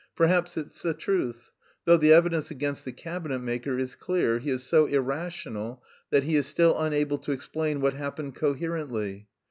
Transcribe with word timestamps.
Perhaps 0.15 0.57
it's 0.57 0.81
the 0.81 0.95
truth. 0.95 1.51
Though 1.85 1.95
the 1.97 2.11
evidence 2.11 2.49
against 2.49 2.85
the 2.85 2.91
cabinet 2.91 3.37
maker 3.37 3.77
is 3.77 3.93
clear, 3.95 4.39
he 4.39 4.49
is 4.49 4.63
so 4.63 4.87
irrational 4.87 5.83
that 6.09 6.23
he 6.23 6.35
is 6.35 6.47
still 6.47 6.75
unable 6.79 7.19
to 7.19 7.31
explain 7.31 7.81
what 7.81 7.93
happened 7.93 8.33
coherently. 8.33 9.27